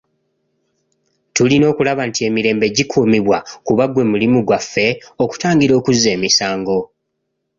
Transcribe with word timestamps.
Tulina 1.35 1.65
okulaba 1.73 2.01
nti 2.09 2.19
emirembe 2.27 2.65
gikuumibwa 2.75 3.37
kuba 3.65 3.83
gwe 3.93 4.03
mulimu 4.11 4.39
gwaffe 4.47 4.85
okutangira 5.23 5.73
okuzza 5.79 6.09
emisango. 6.15 6.79